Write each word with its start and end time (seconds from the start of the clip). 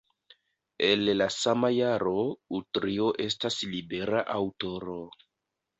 El 0.87 1.03
la 1.19 1.27
sama 1.35 1.71
jaro 1.75 2.15
Utrio 2.61 3.13
estas 3.29 3.61
libera 3.77 4.27
aŭtoro. 4.41 5.01